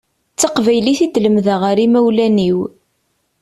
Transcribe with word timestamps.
D 0.33 0.37
taqbaylit 0.41 0.99
i 1.05 1.07
d-lemdeɣ 1.07 1.61
ar 1.69 1.77
imawlan-iw. 1.85 2.59